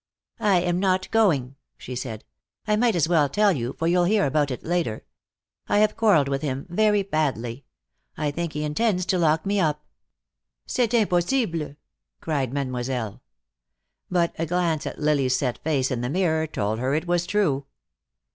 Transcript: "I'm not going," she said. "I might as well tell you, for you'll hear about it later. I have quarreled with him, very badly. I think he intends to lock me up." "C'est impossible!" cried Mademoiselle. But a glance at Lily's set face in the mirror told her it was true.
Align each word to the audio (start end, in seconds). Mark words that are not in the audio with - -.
"I'm 0.39 0.79
not 0.79 1.11
going," 1.11 1.57
she 1.77 1.95
said. 1.95 2.25
"I 2.65 2.75
might 2.75 2.95
as 2.95 3.07
well 3.07 3.29
tell 3.29 3.51
you, 3.51 3.73
for 3.77 3.87
you'll 3.87 4.05
hear 4.05 4.25
about 4.25 4.49
it 4.49 4.63
later. 4.63 5.05
I 5.69 5.77
have 5.77 5.95
quarreled 5.95 6.27
with 6.27 6.41
him, 6.41 6.65
very 6.69 7.03
badly. 7.03 7.65
I 8.17 8.31
think 8.31 8.53
he 8.53 8.63
intends 8.63 9.05
to 9.05 9.19
lock 9.19 9.45
me 9.45 9.59
up." 9.59 9.85
"C'est 10.65 10.91
impossible!" 10.95 11.75
cried 12.19 12.51
Mademoiselle. 12.51 13.21
But 14.09 14.33
a 14.39 14.47
glance 14.47 14.87
at 14.87 14.97
Lily's 14.97 15.35
set 15.37 15.59
face 15.59 15.91
in 15.91 16.01
the 16.01 16.09
mirror 16.09 16.47
told 16.47 16.79
her 16.79 16.95
it 16.95 17.05
was 17.05 17.27
true. 17.27 17.67